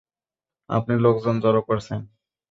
আপনি 0.69 0.93
লোকজন 0.97 1.35
জড়ো 1.43 1.61
করেছেন। 1.67 1.99